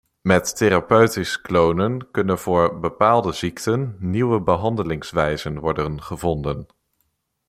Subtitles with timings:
[0.21, 6.67] Met therapeutisch klonen kunnen voor bepaalde ziekten nieuwe behandelingswijzen worden gevonden.